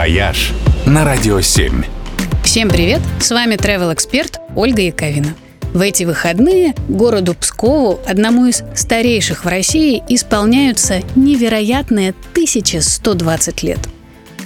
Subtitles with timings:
[0.00, 0.52] «Вояж»
[0.86, 1.84] на Радио 7.
[2.42, 3.02] Всем привет!
[3.20, 5.34] С вами travel-эксперт Ольга Яковина.
[5.74, 13.78] В эти выходные городу Пскову, одному из старейших в России, исполняются невероятные 1120 лет.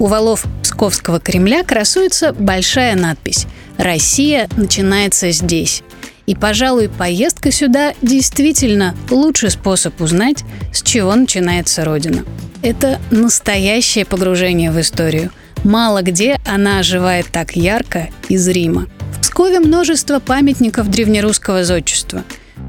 [0.01, 3.47] У валов Псковского Кремля красуется большая надпись
[3.79, 5.85] «Россия начинается здесь».
[6.27, 10.43] И, пожалуй, поездка сюда действительно лучший способ узнать,
[10.73, 12.25] с чего начинается Родина.
[12.61, 15.31] Это настоящее погружение в историю.
[15.65, 18.87] Мало где она оживает так ярко и зримо.
[19.13, 22.23] В Пскове множество памятников древнерусского зодчества.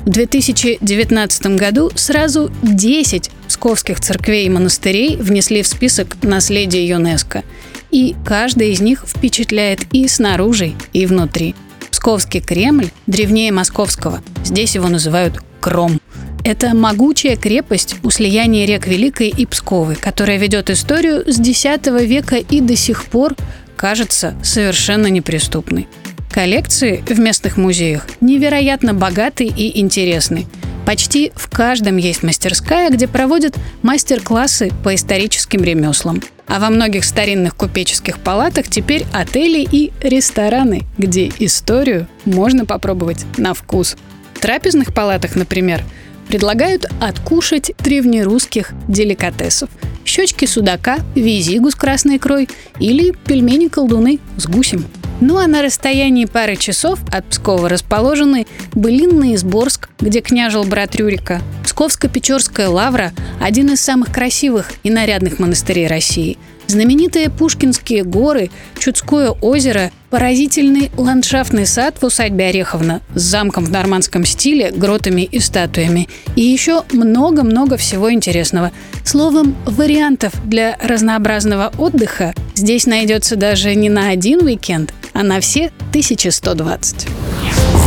[0.05, 7.44] В 2019 году сразу 10 псковских церквей и монастырей внесли в список наследия ЮНЕСКо.
[7.91, 11.53] И каждый из них впечатляет и снаружи, и внутри.
[11.91, 14.22] Псковский Кремль древнее московского.
[14.44, 16.00] Здесь его называют Кром.
[16.45, 22.36] Это могучая крепость у слияния рек Великой и Псковы, которая ведет историю с X века
[22.36, 23.36] и до сих пор
[23.76, 25.88] кажется совершенно неприступной.
[26.31, 30.45] Коллекции в местных музеях невероятно богаты и интересны.
[30.86, 36.22] Почти в каждом есть мастерская, где проводят мастер-классы по историческим ремеслам.
[36.45, 43.56] А во многих старинных купеческих палатах теперь отели и рестораны, где историю можно попробовать на
[43.56, 43.97] вкус.
[44.36, 45.84] В трапезных палатах, например,
[46.28, 49.70] предлагают откушать древнерусских деликатесов.
[50.06, 52.48] Щечки судака, визигу с красной икрой
[52.80, 54.86] или пельмени-колдуны с гусем.
[55.21, 61.41] Ну а на расстоянии пары часов от Пскова расположены Былинный Изборск, где княжил брат Рюрика,
[61.63, 68.49] Псковско-Печорская лавра– один из самых красивых и нарядных монастырей России– Знаменитые Пушкинские горы,
[68.80, 75.39] Чудское озеро, поразительный ландшафтный сад в усадьбе Ореховна с замком в нормандском стиле, гротами и
[75.39, 76.09] статуями.
[76.35, 78.72] И еще много-много всего интересного.
[79.03, 85.71] Словом, вариантов для разнообразного отдыха здесь найдется даже не на один уикенд, а на все
[85.89, 87.08] 1120.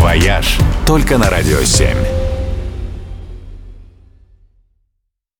[0.00, 2.27] «Вояж» только на «Радио 7».